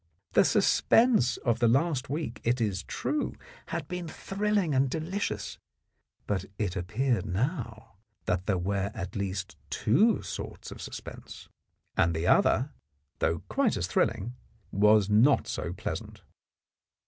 The 0.33 0.43
sus 0.43 0.81
pense 0.81 1.37
of 1.45 1.59
the 1.59 1.67
last 1.67 2.09
week, 2.09 2.41
it 2.43 2.59
is 2.59 2.81
true, 2.81 3.35
had 3.67 3.87
been 3.87 4.07
thrilling 4.07 4.73
and 4.73 4.89
delicious, 4.89 5.59
but 6.25 6.45
it 6.57 6.75
appeared 6.75 7.27
now 7.27 7.97
that 8.25 8.47
there 8.47 8.57
were 8.57 8.89
at 8.95 9.15
least 9.15 9.57
two 9.69 10.23
sorts 10.23 10.71
of 10.71 10.81
suspense, 10.81 11.49
and 11.95 12.15
the 12.15 12.25
other, 12.25 12.71
though 13.19 13.43
quite 13.47 13.77
as 13.77 13.85
thrilling, 13.85 14.33
was 14.71 15.07
not 15.07 15.45
so 15.47 15.71
pleasant. 15.71 16.23